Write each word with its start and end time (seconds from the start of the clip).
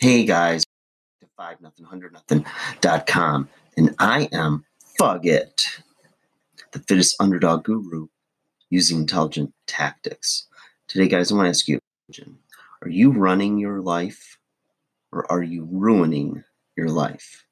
Hey 0.00 0.24
guys, 0.24 0.64
five 1.36 1.60
nothing 1.60 1.84
hundred 1.84 2.12
nothing 2.12 2.46
dot 2.80 3.08
com, 3.08 3.48
and 3.76 3.96
I 3.98 4.28
am 4.30 4.64
Fugit, 4.96 5.80
the 6.70 6.78
fittest 6.78 7.16
underdog 7.20 7.64
guru 7.64 8.06
using 8.70 9.00
intelligent 9.00 9.52
tactics. 9.66 10.46
Today, 10.86 11.08
guys, 11.08 11.32
I 11.32 11.34
want 11.34 11.46
to 11.46 11.48
ask 11.48 11.66
you 11.66 11.80
Are 12.82 12.88
you 12.88 13.10
running 13.10 13.58
your 13.58 13.80
life, 13.80 14.38
or 15.10 15.28
are 15.32 15.42
you 15.42 15.66
ruining 15.68 16.44
your 16.76 16.90
life? 16.90 17.44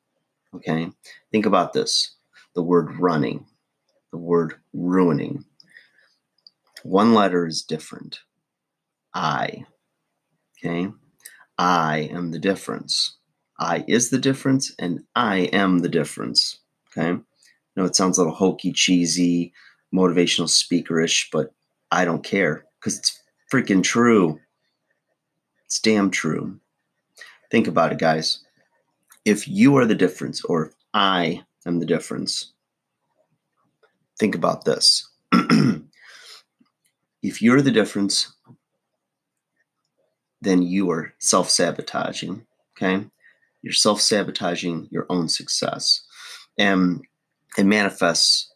Okay, 0.54 0.88
think 1.32 1.46
about 1.46 1.72
this: 1.72 2.14
the 2.54 2.62
word 2.62 2.94
running, 3.00 3.44
the 4.12 4.18
word 4.18 4.54
ruining. 4.72 5.44
One 6.84 7.12
letter 7.12 7.44
is 7.44 7.62
different. 7.62 8.20
I. 9.12 9.64
Okay 10.58 10.92
I 11.58 12.08
am 12.12 12.30
the 12.30 12.38
difference. 12.38 13.16
I 13.58 13.84
is 13.88 14.10
the 14.10 14.18
difference, 14.18 14.74
and 14.78 15.00
I 15.14 15.38
am 15.52 15.78
the 15.78 15.88
difference. 15.88 16.58
Okay. 16.90 17.10
I 17.10 17.20
know 17.76 17.84
it 17.84 17.96
sounds 17.96 18.18
a 18.18 18.22
little 18.22 18.34
hokey, 18.34 18.72
cheesy, 18.72 19.52
motivational 19.94 20.48
speakerish, 20.48 21.28
but 21.32 21.52
I 21.90 22.04
don't 22.04 22.24
care 22.24 22.66
because 22.80 22.98
it's 22.98 23.20
freaking 23.52 23.82
true. 23.82 24.38
It's 25.64 25.80
damn 25.80 26.10
true. 26.10 26.58
Think 27.50 27.66
about 27.66 27.92
it, 27.92 27.98
guys. 27.98 28.44
If 29.24 29.48
you 29.48 29.76
are 29.76 29.86
the 29.86 29.94
difference, 29.94 30.44
or 30.44 30.66
if 30.66 30.72
I 30.94 31.42
am 31.66 31.80
the 31.80 31.86
difference, 31.86 32.52
think 34.18 34.34
about 34.34 34.64
this. 34.64 35.08
if 37.22 37.42
you're 37.42 37.62
the 37.62 37.70
difference, 37.70 38.35
then 40.40 40.62
you 40.62 40.90
are 40.90 41.14
self 41.18 41.50
sabotaging. 41.50 42.46
Okay. 42.76 43.06
You're 43.62 43.72
self 43.72 44.00
sabotaging 44.00 44.88
your 44.90 45.06
own 45.08 45.28
success. 45.28 46.02
And 46.58 47.02
it 47.58 47.64
manifests 47.66 48.52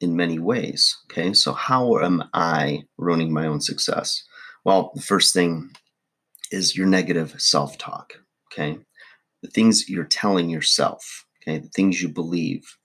in 0.00 0.16
many 0.16 0.38
ways. 0.38 0.96
Okay. 1.10 1.32
So, 1.32 1.52
how 1.52 1.98
am 1.98 2.24
I 2.32 2.84
ruining 2.96 3.32
my 3.32 3.46
own 3.46 3.60
success? 3.60 4.22
Well, 4.64 4.92
the 4.94 5.02
first 5.02 5.32
thing 5.32 5.70
is 6.50 6.76
your 6.76 6.86
negative 6.86 7.34
self 7.40 7.76
talk. 7.78 8.14
Okay. 8.52 8.78
The 9.42 9.50
things 9.50 9.88
you're 9.88 10.04
telling 10.04 10.48
yourself. 10.48 11.26
Okay. 11.42 11.58
The 11.58 11.68
things 11.68 12.00
you 12.00 12.08
believe 12.08 12.76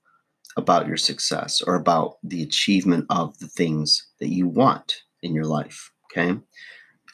about 0.57 0.87
your 0.87 0.97
success 0.97 1.61
or 1.61 1.75
about 1.75 2.17
the 2.23 2.43
achievement 2.43 3.05
of 3.09 3.37
the 3.39 3.47
things 3.47 4.07
that 4.19 4.29
you 4.29 4.47
want 4.47 5.03
in 5.21 5.33
your 5.33 5.45
life. 5.45 5.91
Okay 6.11 6.37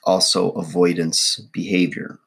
also 0.04 0.52
avoidance 0.52 1.40
behavior. 1.52 2.20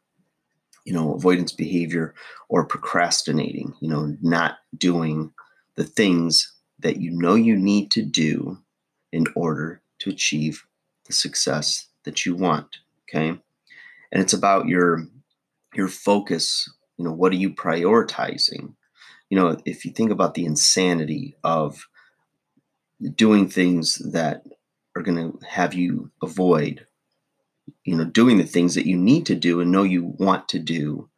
You 0.85 0.95
know 0.95 1.15
avoidance 1.15 1.53
behavior 1.53 2.15
or 2.49 2.65
procrastinating 2.65 3.75
you 3.81 3.89
know 3.89 4.17
not 4.23 4.59
doing 4.77 5.33
the 5.77 5.85
things 5.85 6.53
that 6.79 6.97
you 6.97 7.11
know 7.11 7.35
you 7.35 7.57
need 7.57 7.91
to 7.93 8.03
do 8.03 8.59
in 9.13 9.27
order 9.37 9.83
to 9.99 10.11
achieve 10.11 10.65
the 11.05 11.13
success 11.13 11.87
that 12.05 12.25
you 12.25 12.35
want 12.35 12.79
okay? 13.09 13.29
And 13.29 14.23
it's 14.23 14.33
about 14.33 14.67
your 14.67 15.07
your 15.75 15.89
focus 15.89 16.69
you 16.97 17.05
know 17.05 17.13
what 17.13 17.33
are 17.33 17.37
you 17.37 17.51
prioritizing? 17.51 18.75
You 19.29 19.39
know 19.39 19.61
if 19.65 19.85
you 19.85 19.93
think 19.93 20.11
about 20.11 20.35
the 20.35 20.47
insanity 20.47 21.37
of 21.45 21.87
doing 23.15 23.49
things 23.49 23.97
that 24.13 24.45
are 24.97 25.03
going 25.03 25.33
to 25.33 25.47
have 25.47 25.75
you 25.75 26.11
avoid 26.23 26.87
you 27.85 27.97
know 27.97 28.05
doing 28.05 28.39
the 28.39 28.45
things 28.45 28.75
that 28.75 28.87
you 28.87 28.97
need 28.97 29.27
to 29.27 29.35
do 29.35 29.61
and 29.61 29.71
know 29.71 29.83
you 29.83 30.05
want 30.19 30.49
to 30.49 30.59
do 30.59 31.09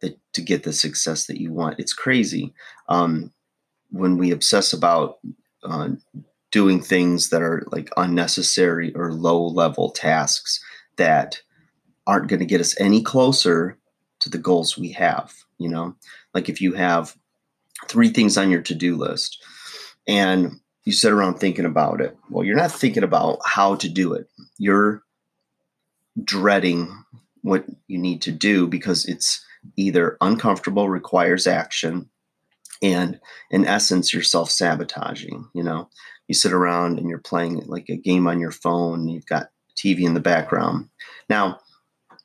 that 0.00 0.18
to 0.32 0.42
get 0.42 0.62
the 0.62 0.72
success 0.72 1.26
that 1.26 1.40
you 1.40 1.52
want. 1.52 1.78
It's 1.78 1.92
crazy. 1.92 2.54
Um, 2.88 3.32
when 3.90 4.18
we 4.18 4.30
obsess 4.30 4.72
about 4.72 5.18
uh, 5.64 5.90
doing 6.50 6.80
things 6.80 7.30
that 7.30 7.42
are 7.42 7.66
like 7.72 7.90
unnecessary 7.96 8.94
or 8.94 9.12
low 9.12 9.46
level 9.46 9.90
tasks 9.90 10.62
that 10.96 11.40
aren't 12.06 12.28
going 12.28 12.40
to 12.40 12.46
get 12.46 12.60
us 12.60 12.78
any 12.80 13.02
closer 13.02 13.78
to 14.20 14.30
the 14.30 14.38
goals 14.38 14.78
we 14.78 14.92
have 14.92 15.32
you 15.58 15.68
know? 15.68 15.94
Like 16.34 16.48
if 16.48 16.60
you 16.60 16.72
have 16.72 17.14
three 17.88 18.08
things 18.08 18.38
on 18.38 18.50
your 18.50 18.62
to-do 18.62 18.96
list 18.96 19.38
and 20.06 20.52
you 20.84 20.92
sit 20.92 21.12
around 21.12 21.34
thinking 21.34 21.66
about 21.66 22.00
it 22.00 22.16
well 22.30 22.44
you're 22.44 22.56
not 22.56 22.72
thinking 22.72 23.02
about 23.02 23.38
how 23.44 23.74
to 23.76 23.88
do 23.88 24.14
it. 24.14 24.26
You're 24.56 25.02
dreading 26.24 27.04
what 27.42 27.64
you 27.86 27.98
need 27.98 28.22
to 28.22 28.32
do 28.32 28.66
because 28.66 29.04
it's 29.06 29.44
either 29.76 30.16
uncomfortable, 30.20 30.88
requires 30.88 31.46
action, 31.46 32.08
and 32.82 33.18
in 33.50 33.66
essence, 33.66 34.12
you're 34.12 34.22
self 34.22 34.50
sabotaging. 34.50 35.48
You 35.54 35.62
know, 35.62 35.88
you 36.28 36.34
sit 36.34 36.52
around 36.52 36.98
and 36.98 37.08
you're 37.08 37.18
playing 37.18 37.62
like 37.66 37.88
a 37.88 37.96
game 37.96 38.26
on 38.26 38.40
your 38.40 38.52
phone, 38.52 39.08
you've 39.08 39.26
got 39.26 39.48
TV 39.76 40.02
in 40.02 40.14
the 40.14 40.20
background. 40.20 40.88
Now, 41.28 41.60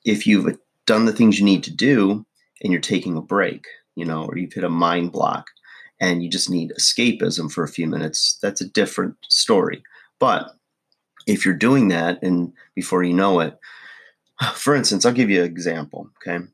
if 0.06 0.28
you've 0.28 0.58
done 0.86 1.06
the 1.06 1.14
things 1.14 1.40
you 1.40 1.46
need 1.46 1.64
to 1.64 1.72
do 1.74 2.26
and 2.62 2.72
you're 2.72 2.82
taking 2.82 3.18
a 3.18 3.22
break, 3.22 3.66
you 3.96 4.06
know, 4.06 4.26
or 4.26 4.38
you've 4.38 4.54
hit 4.54 4.64
a 4.64 4.70
mind 4.70 5.12
block 5.12 5.48
and 6.00 6.24
you 6.24 6.30
just 6.30 6.50
need 6.50 6.74
escapism 6.78 7.52
for 7.52 7.64
a 7.64 7.70
few 7.70 7.88
minutes, 7.88 8.38
that's 8.42 8.62
a 8.62 8.70
different 8.70 9.16
story. 9.30 9.84
But 10.20 10.52
if 11.26 11.46
you're 11.46 11.54
doing 11.54 11.88
that 11.90 12.22
and 12.22 12.52
before 12.76 13.04
you 13.04 13.14
know 13.14 13.40
it, 13.40 13.58
for 14.52 14.76
instance, 14.76 15.06
I'll 15.06 15.14
give 15.14 15.30
you 15.30 15.42
an 15.42 15.50
example. 15.50 16.10
Okay. 16.18 16.46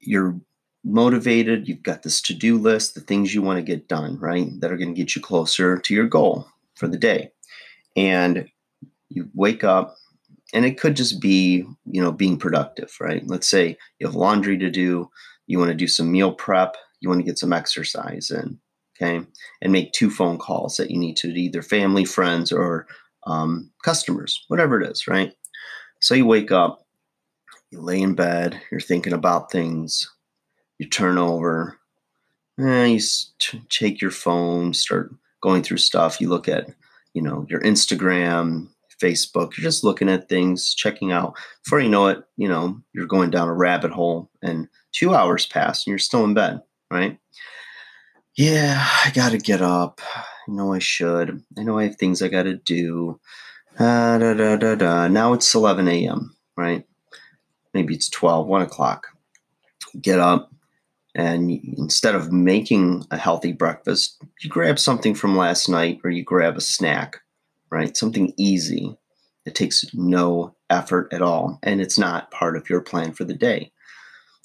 You're 0.00 0.40
motivated, 0.82 1.68
you've 1.68 1.82
got 1.82 2.02
this 2.02 2.22
to 2.22 2.34
do 2.34 2.56
list, 2.56 2.94
the 2.94 3.00
things 3.00 3.34
you 3.34 3.42
want 3.42 3.58
to 3.58 3.62
get 3.62 3.88
done, 3.88 4.18
right? 4.18 4.48
That 4.60 4.72
are 4.72 4.76
going 4.76 4.94
to 4.94 4.98
get 4.98 5.14
you 5.14 5.20
closer 5.20 5.78
to 5.78 5.94
your 5.94 6.06
goal 6.06 6.46
for 6.74 6.88
the 6.88 6.96
day. 6.96 7.32
And 7.96 8.48
you 9.08 9.28
wake 9.34 9.64
up, 9.64 9.96
and 10.54 10.64
it 10.64 10.80
could 10.80 10.96
just 10.96 11.20
be, 11.20 11.64
you 11.84 12.02
know, 12.02 12.12
being 12.12 12.38
productive, 12.38 12.96
right? 13.00 13.22
Let's 13.26 13.46
say 13.46 13.76
you 13.98 14.06
have 14.06 14.16
laundry 14.16 14.56
to 14.58 14.70
do, 14.70 15.10
you 15.46 15.58
want 15.58 15.70
to 15.70 15.76
do 15.76 15.86
some 15.86 16.10
meal 16.10 16.32
prep, 16.32 16.76
you 17.00 17.08
want 17.08 17.20
to 17.20 17.26
get 17.26 17.38
some 17.38 17.52
exercise 17.52 18.30
in, 18.30 18.58
okay? 18.96 19.24
And 19.60 19.72
make 19.72 19.92
two 19.92 20.10
phone 20.10 20.38
calls 20.38 20.76
that 20.76 20.90
you 20.90 20.98
need 20.98 21.16
to 21.18 21.28
either 21.28 21.62
family, 21.62 22.04
friends, 22.04 22.52
or 22.52 22.86
um, 23.26 23.70
customers, 23.84 24.44
whatever 24.48 24.80
it 24.80 24.90
is, 24.90 25.06
right? 25.06 25.34
So 26.00 26.14
you 26.14 26.26
wake 26.26 26.50
up, 26.50 26.86
you 27.70 27.80
lay 27.80 28.00
in 28.00 28.14
bed, 28.14 28.60
you're 28.70 28.80
thinking 28.80 29.12
about 29.12 29.52
things, 29.52 30.10
you 30.78 30.88
turn 30.88 31.18
over, 31.18 31.78
eh, 32.58 32.86
you 32.86 33.00
take 33.68 34.00
your 34.00 34.10
phone, 34.10 34.74
start 34.74 35.12
going 35.40 35.62
through 35.62 35.78
stuff. 35.78 36.20
You 36.20 36.28
look 36.28 36.48
at, 36.48 36.68
you 37.14 37.22
know, 37.22 37.46
your 37.48 37.60
Instagram, 37.60 38.68
Facebook, 39.00 39.56
you're 39.56 39.64
just 39.64 39.84
looking 39.84 40.08
at 40.08 40.28
things, 40.28 40.74
checking 40.74 41.12
out. 41.12 41.36
Before 41.64 41.80
you 41.80 41.88
know 41.88 42.08
it, 42.08 42.22
you 42.36 42.48
know, 42.48 42.80
you're 42.92 43.06
going 43.06 43.30
down 43.30 43.48
a 43.48 43.54
rabbit 43.54 43.90
hole 43.90 44.30
and 44.42 44.68
two 44.92 45.14
hours 45.14 45.46
pass 45.46 45.86
and 45.86 45.92
you're 45.92 45.98
still 45.98 46.24
in 46.24 46.34
bed, 46.34 46.60
right? 46.90 47.18
Yeah, 48.36 48.86
I 49.04 49.10
got 49.10 49.32
to 49.32 49.38
get 49.38 49.60
up. 49.60 50.00
I 50.16 50.24
know 50.52 50.72
I 50.72 50.78
should. 50.78 51.42
I 51.58 51.62
know 51.62 51.78
I 51.78 51.84
have 51.84 51.96
things 51.96 52.22
I 52.22 52.28
got 52.28 52.44
to 52.44 52.56
do. 52.56 53.20
Uh, 53.78 54.18
da, 54.18 54.34
da, 54.34 54.56
da, 54.56 54.74
da. 54.74 55.08
Now 55.08 55.32
it's 55.32 55.54
11 55.54 55.88
a.m., 55.88 56.36
right? 56.56 56.84
Maybe 57.72 57.94
it's 57.94 58.08
12, 58.10 58.46
1 58.46 58.62
o'clock. 58.62 59.06
Get 60.00 60.18
up, 60.18 60.52
and 61.14 61.50
instead 61.76 62.14
of 62.14 62.32
making 62.32 63.04
a 63.10 63.16
healthy 63.16 63.52
breakfast, 63.52 64.22
you 64.40 64.50
grab 64.50 64.78
something 64.78 65.14
from 65.14 65.36
last 65.36 65.68
night 65.68 66.00
or 66.04 66.10
you 66.10 66.22
grab 66.22 66.56
a 66.56 66.60
snack, 66.60 67.18
right? 67.70 67.96
Something 67.96 68.32
easy. 68.36 68.96
It 69.46 69.54
takes 69.54 69.84
no 69.94 70.54
effort 70.68 71.12
at 71.12 71.22
all, 71.22 71.58
and 71.62 71.80
it's 71.80 71.98
not 71.98 72.30
part 72.30 72.56
of 72.56 72.68
your 72.68 72.80
plan 72.80 73.12
for 73.12 73.24
the 73.24 73.34
day. 73.34 73.72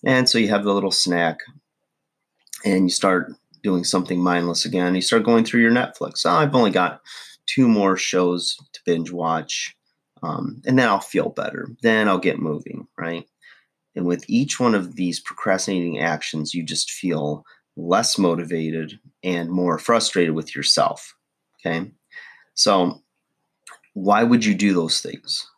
And 0.05 0.29
so 0.29 0.37
you 0.37 0.47
have 0.49 0.63
the 0.63 0.73
little 0.73 0.91
snack, 0.91 1.39
and 2.63 2.85
you 2.85 2.89
start 2.89 3.33
doing 3.63 3.83
something 3.83 4.21
mindless 4.21 4.65
again. 4.65 4.95
You 4.95 5.01
start 5.01 5.23
going 5.23 5.43
through 5.45 5.61
your 5.61 5.71
Netflix. 5.71 6.25
Oh, 6.25 6.31
I've 6.31 6.55
only 6.55 6.71
got 6.71 7.01
two 7.47 7.67
more 7.67 7.97
shows 7.97 8.57
to 8.73 8.79
binge 8.85 9.11
watch, 9.11 9.75
um, 10.23 10.61
and 10.65 10.77
then 10.77 10.87
I'll 10.87 10.99
feel 10.99 11.29
better. 11.29 11.67
Then 11.81 12.07
I'll 12.07 12.19
get 12.19 12.39
moving, 12.39 12.87
right? 12.97 13.25
And 13.95 14.05
with 14.05 14.25
each 14.27 14.59
one 14.59 14.75
of 14.75 14.95
these 14.95 15.19
procrastinating 15.19 15.99
actions, 15.99 16.53
you 16.53 16.63
just 16.63 16.91
feel 16.91 17.45
less 17.77 18.17
motivated 18.17 18.99
and 19.23 19.49
more 19.49 19.77
frustrated 19.77 20.35
with 20.35 20.55
yourself. 20.55 21.15
Okay. 21.59 21.91
So, 22.53 23.01
why 23.93 24.23
would 24.23 24.43
you 24.43 24.53
do 24.53 24.73
those 24.73 24.99
things? 25.01 25.49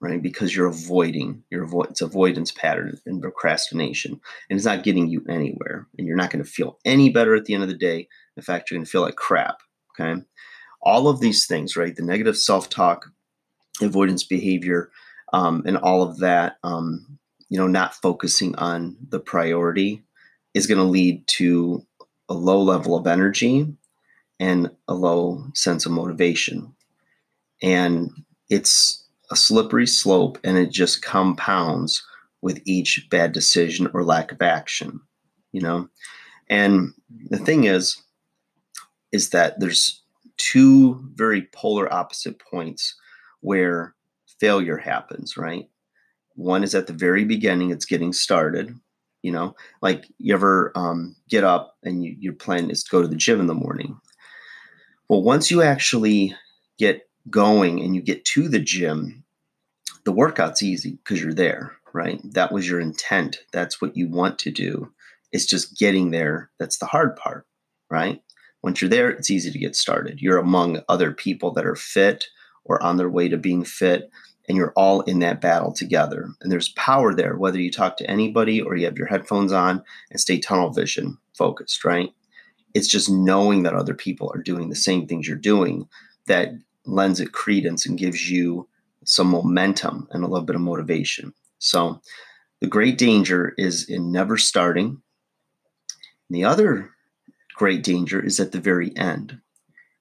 Right? 0.00 0.20
Because 0.20 0.54
you're 0.54 0.66
avoiding, 0.66 1.42
your 1.50 1.64
avoid, 1.64 1.90
it's 1.90 2.02
avoidance 2.02 2.50
pattern 2.50 2.98
and 3.06 3.22
procrastination, 3.22 4.20
and 4.50 4.56
it's 4.56 4.66
not 4.66 4.84
getting 4.84 5.08
you 5.08 5.24
anywhere. 5.30 5.86
And 5.96 6.06
you're 6.06 6.16
not 6.16 6.30
going 6.30 6.44
to 6.44 6.50
feel 6.50 6.78
any 6.84 7.08
better 7.08 7.34
at 7.34 7.46
the 7.46 7.54
end 7.54 7.62
of 7.62 7.70
the 7.70 7.76
day. 7.76 8.08
In 8.36 8.42
fact, 8.42 8.70
you're 8.70 8.76
going 8.76 8.84
to 8.84 8.90
feel 8.90 9.00
like 9.00 9.16
crap. 9.16 9.60
Okay 9.98 10.20
all 10.84 11.08
of 11.08 11.20
these 11.20 11.46
things, 11.46 11.76
right? 11.76 11.96
The 11.96 12.02
negative 12.02 12.36
self 12.36 12.68
talk, 12.68 13.10
avoidance 13.80 14.22
behavior, 14.22 14.90
um, 15.32 15.62
and 15.66 15.76
all 15.76 16.02
of 16.02 16.18
that, 16.18 16.58
um, 16.62 17.18
you 17.48 17.58
know, 17.58 17.66
not 17.66 17.94
focusing 17.94 18.54
on 18.56 18.96
the 19.08 19.18
priority 19.18 20.02
is 20.54 20.66
going 20.66 20.78
to 20.78 20.84
lead 20.84 21.26
to 21.26 21.84
a 22.28 22.34
low 22.34 22.62
level 22.62 22.96
of 22.96 23.06
energy 23.06 23.66
and 24.38 24.70
a 24.88 24.94
low 24.94 25.44
sense 25.54 25.86
of 25.86 25.92
motivation. 25.92 26.74
And 27.62 28.10
it's 28.48 29.04
a 29.30 29.36
slippery 29.36 29.86
slope 29.86 30.38
and 30.44 30.56
it 30.56 30.70
just 30.70 31.02
compounds 31.02 32.04
with 32.42 32.60
each 32.64 33.08
bad 33.10 33.32
decision 33.32 33.88
or 33.94 34.04
lack 34.04 34.30
of 34.30 34.42
action, 34.42 35.00
you 35.52 35.60
know? 35.60 35.88
And 36.48 36.92
the 37.30 37.38
thing 37.38 37.64
is, 37.64 38.00
is 39.12 39.30
that 39.30 39.58
there's 39.60 40.03
two 40.36 41.02
very 41.14 41.42
polar 41.52 41.92
opposite 41.92 42.38
points 42.38 42.94
where 43.40 43.94
failure 44.40 44.76
happens, 44.76 45.36
right? 45.36 45.68
One 46.34 46.64
is 46.64 46.74
at 46.74 46.86
the 46.86 46.92
very 46.92 47.24
beginning, 47.24 47.70
it's 47.70 47.84
getting 47.84 48.12
started. 48.12 48.74
You 49.22 49.32
know, 49.32 49.56
like 49.80 50.04
you 50.18 50.34
ever 50.34 50.70
um, 50.74 51.16
get 51.30 51.44
up 51.44 51.78
and 51.82 52.04
you, 52.04 52.14
your 52.18 52.34
plan 52.34 52.70
is 52.70 52.84
to 52.84 52.90
go 52.90 53.00
to 53.00 53.08
the 53.08 53.16
gym 53.16 53.40
in 53.40 53.46
the 53.46 53.54
morning. 53.54 53.98
Well, 55.08 55.22
once 55.22 55.50
you 55.50 55.62
actually 55.62 56.34
get 56.78 57.08
going 57.30 57.80
and 57.80 57.94
you 57.94 58.02
get 58.02 58.24
to 58.26 58.48
the 58.48 58.58
gym, 58.58 59.24
the 60.04 60.12
workout's 60.12 60.62
easy 60.62 60.92
because 60.92 61.22
you're 61.22 61.32
there, 61.32 61.72
right? 61.94 62.20
That 62.34 62.52
was 62.52 62.68
your 62.68 62.80
intent. 62.80 63.38
That's 63.52 63.80
what 63.80 63.96
you 63.96 64.08
want 64.08 64.38
to 64.40 64.50
do. 64.50 64.92
It's 65.32 65.46
just 65.46 65.78
getting 65.78 66.10
there. 66.10 66.50
That's 66.58 66.78
the 66.78 66.86
hard 66.86 67.16
part, 67.16 67.46
right? 67.90 68.22
Once 68.64 68.80
you're 68.80 68.88
there, 68.88 69.10
it's 69.10 69.30
easy 69.30 69.50
to 69.50 69.58
get 69.58 69.76
started. 69.76 70.22
You're 70.22 70.38
among 70.38 70.80
other 70.88 71.12
people 71.12 71.52
that 71.52 71.66
are 71.66 71.76
fit 71.76 72.28
or 72.64 72.82
on 72.82 72.96
their 72.96 73.10
way 73.10 73.28
to 73.28 73.36
being 73.36 73.62
fit, 73.62 74.10
and 74.48 74.56
you're 74.56 74.72
all 74.74 75.02
in 75.02 75.18
that 75.18 75.42
battle 75.42 75.70
together. 75.70 76.30
And 76.40 76.50
there's 76.50 76.70
power 76.70 77.14
there, 77.14 77.36
whether 77.36 77.60
you 77.60 77.70
talk 77.70 77.98
to 77.98 78.10
anybody 78.10 78.62
or 78.62 78.74
you 78.74 78.86
have 78.86 78.96
your 78.96 79.06
headphones 79.06 79.52
on 79.52 79.84
and 80.10 80.18
stay 80.18 80.38
tunnel 80.38 80.70
vision 80.70 81.18
focused, 81.34 81.84
right? 81.84 82.08
It's 82.72 82.88
just 82.88 83.10
knowing 83.10 83.64
that 83.64 83.74
other 83.74 83.92
people 83.92 84.32
are 84.34 84.40
doing 84.40 84.70
the 84.70 84.76
same 84.76 85.06
things 85.06 85.28
you're 85.28 85.36
doing 85.36 85.86
that 86.26 86.54
lends 86.86 87.20
it 87.20 87.32
credence 87.32 87.84
and 87.84 87.98
gives 87.98 88.30
you 88.30 88.66
some 89.04 89.26
momentum 89.28 90.08
and 90.10 90.24
a 90.24 90.26
little 90.26 90.46
bit 90.46 90.56
of 90.56 90.62
motivation. 90.62 91.34
So 91.58 92.00
the 92.62 92.66
great 92.66 92.96
danger 92.96 93.52
is 93.58 93.90
in 93.90 94.10
never 94.10 94.38
starting. 94.38 95.02
the 96.30 96.44
other 96.44 96.93
great 97.54 97.82
danger 97.82 98.24
is 98.24 98.40
at 98.40 98.52
the 98.52 98.60
very 98.60 98.96
end 98.96 99.40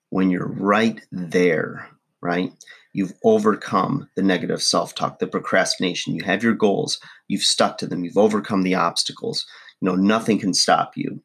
when 0.10 0.30
you're 0.30 0.48
right 0.48 1.02
there, 1.12 1.90
right? 2.22 2.52
You've 2.94 3.14
overcome 3.24 4.10
the 4.16 4.22
negative 4.22 4.62
self 4.62 4.94
talk, 4.94 5.20
the 5.20 5.28
procrastination. 5.28 6.14
You 6.14 6.24
have 6.24 6.44
your 6.44 6.54
goals, 6.54 7.00
you've 7.28 7.42
stuck 7.42 7.80
to 7.80 7.88
them, 7.88 8.04
you've 8.04 8.18
overcome 8.18 8.64
the 8.64 8.76
obstacles. 8.76 9.46
You 9.82 9.88
know, 9.90 9.96
nothing 9.96 10.40
can 10.40 10.54
stop 10.54 10.96
you. 10.96 11.22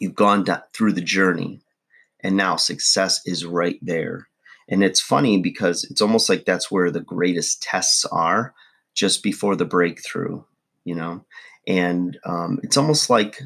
You've 0.00 0.14
gone 0.14 0.46
through 0.72 0.92
the 0.92 1.00
journey, 1.00 1.60
and 2.20 2.36
now 2.36 2.56
success 2.56 3.20
is 3.26 3.44
right 3.44 3.78
there. 3.82 4.28
And 4.68 4.82
it's 4.82 5.00
funny 5.00 5.40
because 5.40 5.84
it's 5.84 6.00
almost 6.00 6.28
like 6.28 6.44
that's 6.44 6.70
where 6.70 6.90
the 6.90 7.00
greatest 7.00 7.62
tests 7.62 8.04
are 8.06 8.54
just 8.94 9.22
before 9.22 9.56
the 9.56 9.64
breakthrough, 9.64 10.42
you 10.84 10.94
know? 10.94 11.24
And 11.66 12.18
um, 12.24 12.60
it's 12.62 12.76
almost 12.76 13.10
like 13.10 13.42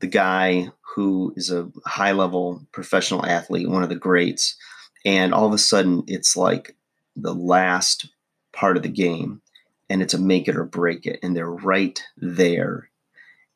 the 0.00 0.06
guy 0.06 0.70
who 0.94 1.32
is 1.36 1.50
a 1.50 1.70
high 1.86 2.12
level 2.12 2.66
professional 2.72 3.24
athlete, 3.24 3.68
one 3.68 3.82
of 3.82 3.88
the 3.88 3.94
greats, 3.94 4.56
and 5.04 5.32
all 5.32 5.46
of 5.46 5.52
a 5.52 5.58
sudden 5.58 6.04
it's 6.06 6.36
like 6.36 6.76
the 7.14 7.34
last 7.34 8.08
part 8.52 8.76
of 8.76 8.82
the 8.82 8.88
game 8.88 9.40
and 9.88 10.02
it's 10.02 10.14
a 10.14 10.18
make 10.18 10.48
it 10.48 10.56
or 10.56 10.64
break 10.64 11.06
it, 11.06 11.20
and 11.22 11.36
they're 11.36 11.50
right 11.50 12.02
there. 12.16 12.90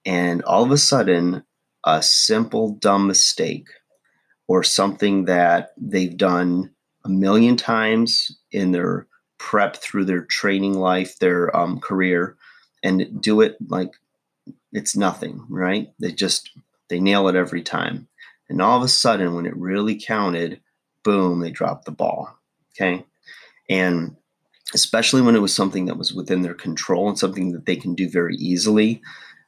And 0.04 0.42
all 0.42 0.62
of 0.62 0.70
a 0.70 0.78
sudden, 0.78 1.42
a 1.84 2.02
simple, 2.02 2.74
dumb 2.74 3.06
mistake 3.06 3.68
or 4.46 4.62
something 4.62 5.24
that 5.24 5.72
they've 5.76 6.16
done 6.16 6.70
a 7.04 7.08
million 7.08 7.56
times 7.56 8.36
in 8.52 8.72
their 8.72 9.06
prep 9.38 9.76
through 9.76 10.04
their 10.04 10.22
training 10.22 10.74
life, 10.74 11.18
their 11.18 11.54
um, 11.56 11.80
career, 11.80 12.36
and 12.82 13.20
do 13.20 13.40
it 13.40 13.56
like 13.68 13.92
it's 14.72 14.96
nothing, 14.96 15.44
right? 15.48 15.88
They 15.98 16.12
just 16.12 16.50
they 16.88 17.00
nail 17.00 17.28
it 17.28 17.36
every 17.36 17.62
time. 17.62 18.08
And 18.48 18.60
all 18.60 18.76
of 18.76 18.82
a 18.82 18.88
sudden, 18.88 19.34
when 19.34 19.46
it 19.46 19.56
really 19.56 20.00
counted, 20.00 20.60
boom, 21.04 21.40
they 21.40 21.50
dropped 21.50 21.84
the 21.84 21.92
ball. 21.92 22.36
Okay. 22.74 23.04
And 23.68 24.16
especially 24.74 25.22
when 25.22 25.36
it 25.36 25.42
was 25.42 25.54
something 25.54 25.86
that 25.86 25.96
was 25.96 26.12
within 26.12 26.42
their 26.42 26.54
control 26.54 27.08
and 27.08 27.18
something 27.18 27.52
that 27.52 27.66
they 27.66 27.76
can 27.76 27.94
do 27.94 28.08
very 28.08 28.36
easily, 28.36 29.00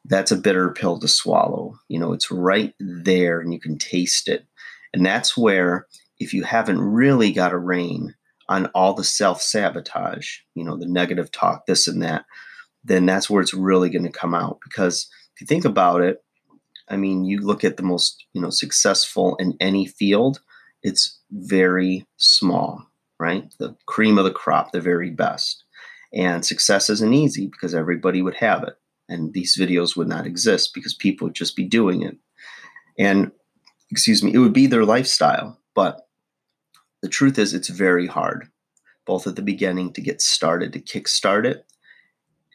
that's 0.04 0.30
a 0.32 0.36
bitter 0.36 0.70
pill 0.70 0.98
to 1.00 1.08
swallow. 1.08 1.74
You 1.88 1.98
know, 1.98 2.12
it's 2.12 2.30
right 2.30 2.74
there 2.78 3.40
and 3.40 3.52
you 3.52 3.60
can 3.60 3.78
taste 3.78 4.28
it. 4.28 4.46
And 4.92 5.04
that's 5.04 5.36
where, 5.36 5.86
if 6.18 6.32
you 6.32 6.44
haven't 6.44 6.80
really 6.80 7.32
got 7.32 7.52
a 7.52 7.58
rein 7.58 8.14
on 8.48 8.66
all 8.66 8.94
the 8.94 9.04
self 9.04 9.40
sabotage, 9.40 10.38
you 10.54 10.64
know, 10.64 10.76
the 10.76 10.86
negative 10.86 11.30
talk, 11.30 11.66
this 11.66 11.88
and 11.88 12.02
that, 12.02 12.24
then 12.84 13.06
that's 13.06 13.30
where 13.30 13.40
it's 13.40 13.54
really 13.54 13.90
going 13.90 14.04
to 14.04 14.10
come 14.10 14.34
out. 14.34 14.58
Because 14.64 15.08
if 15.34 15.40
you 15.40 15.46
think 15.46 15.64
about 15.64 16.00
it, 16.00 16.22
I 16.88 16.96
mean, 16.96 17.24
you 17.24 17.40
look 17.40 17.64
at 17.64 17.76
the 17.76 17.82
most, 17.82 18.24
you 18.32 18.40
know, 18.40 18.50
successful 18.50 19.36
in 19.36 19.56
any 19.60 19.86
field, 19.86 20.40
it's 20.82 21.20
very 21.30 22.06
small, 22.16 22.84
right? 23.20 23.44
The 23.58 23.76
cream 23.86 24.18
of 24.18 24.24
the 24.24 24.32
crop, 24.32 24.72
the 24.72 24.80
very 24.80 25.10
best. 25.10 25.64
And 26.12 26.44
success 26.44 26.90
isn't 26.90 27.14
easy 27.14 27.46
because 27.46 27.74
everybody 27.74 28.20
would 28.20 28.34
have 28.34 28.64
it. 28.64 28.74
And 29.08 29.32
these 29.32 29.56
videos 29.56 29.96
would 29.96 30.08
not 30.08 30.26
exist 30.26 30.72
because 30.74 30.94
people 30.94 31.28
would 31.28 31.34
just 31.34 31.56
be 31.56 31.64
doing 31.64 32.02
it. 32.02 32.16
And, 32.98 33.30
excuse 33.90 34.22
me, 34.22 34.34
it 34.34 34.38
would 34.38 34.52
be 34.52 34.66
their 34.66 34.84
lifestyle. 34.84 35.58
But 35.74 36.06
the 37.00 37.08
truth 37.08 37.38
is, 37.38 37.54
it's 37.54 37.68
very 37.68 38.06
hard, 38.06 38.48
both 39.06 39.26
at 39.26 39.36
the 39.36 39.42
beginning 39.42 39.92
to 39.94 40.00
get 40.00 40.20
started, 40.20 40.72
to 40.72 40.80
kickstart 40.80 41.46
it, 41.46 41.64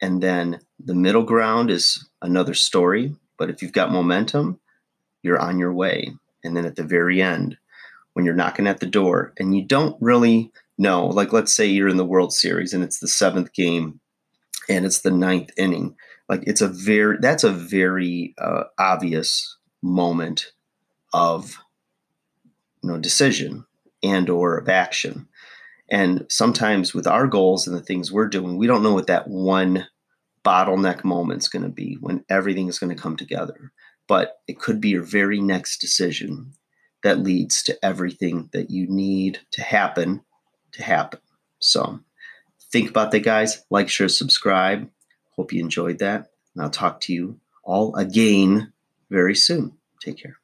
and 0.00 0.22
then 0.22 0.60
the 0.78 0.94
middle 0.94 1.24
ground 1.24 1.70
is 1.70 2.08
another 2.22 2.54
story. 2.54 3.14
But 3.36 3.50
if 3.50 3.62
you've 3.62 3.72
got 3.72 3.92
momentum, 3.92 4.60
you're 5.22 5.38
on 5.38 5.58
your 5.58 5.72
way. 5.72 6.12
And 6.44 6.56
then 6.56 6.64
at 6.64 6.76
the 6.76 6.84
very 6.84 7.22
end, 7.22 7.56
when 8.12 8.24
you're 8.24 8.34
knocking 8.34 8.66
at 8.66 8.80
the 8.80 8.86
door 8.86 9.32
and 9.38 9.56
you 9.56 9.64
don't 9.64 9.96
really 10.00 10.50
know, 10.76 11.06
like 11.06 11.32
let's 11.32 11.52
say 11.52 11.66
you're 11.66 11.88
in 11.88 11.96
the 11.96 12.04
World 12.04 12.32
Series 12.32 12.72
and 12.72 12.82
it's 12.82 12.98
the 12.98 13.08
seventh 13.08 13.52
game 13.52 14.00
and 14.68 14.84
it's 14.84 15.00
the 15.00 15.10
ninth 15.10 15.50
inning, 15.56 15.96
like 16.28 16.42
it's 16.46 16.60
a 16.60 16.68
very, 16.68 17.16
that's 17.20 17.44
a 17.44 17.52
very 17.52 18.34
uh, 18.38 18.64
obvious 18.78 19.56
moment 19.82 20.52
of, 21.12 21.58
you 22.82 22.90
know, 22.90 22.98
decision 22.98 23.64
and 24.02 24.28
or 24.28 24.58
of 24.58 24.68
action. 24.68 25.27
And 25.90 26.26
sometimes 26.28 26.94
with 26.94 27.06
our 27.06 27.26
goals 27.26 27.66
and 27.66 27.76
the 27.76 27.82
things 27.82 28.12
we're 28.12 28.28
doing, 28.28 28.56
we 28.56 28.66
don't 28.66 28.82
know 28.82 28.94
what 28.94 29.06
that 29.06 29.28
one 29.28 29.86
bottleneck 30.44 31.04
moment 31.04 31.42
is 31.42 31.48
going 31.48 31.62
to 31.62 31.68
be 31.68 31.96
when 32.00 32.24
everything 32.28 32.68
is 32.68 32.78
going 32.78 32.94
to 32.94 33.02
come 33.02 33.16
together. 33.16 33.72
But 34.06 34.38
it 34.46 34.58
could 34.58 34.80
be 34.80 34.90
your 34.90 35.02
very 35.02 35.40
next 35.40 35.78
decision 35.78 36.52
that 37.02 37.20
leads 37.20 37.62
to 37.64 37.84
everything 37.84 38.48
that 38.52 38.70
you 38.70 38.86
need 38.88 39.40
to 39.52 39.62
happen 39.62 40.22
to 40.72 40.82
happen. 40.82 41.20
So 41.58 42.00
think 42.72 42.90
about 42.90 43.10
that, 43.10 43.20
guys. 43.20 43.64
Like, 43.70 43.88
share, 43.88 44.08
subscribe. 44.08 44.90
Hope 45.36 45.52
you 45.52 45.62
enjoyed 45.62 45.98
that. 45.98 46.28
And 46.54 46.62
I'll 46.62 46.70
talk 46.70 47.00
to 47.02 47.12
you 47.12 47.40
all 47.62 47.94
again 47.96 48.72
very 49.10 49.34
soon. 49.34 49.76
Take 50.00 50.18
care. 50.18 50.38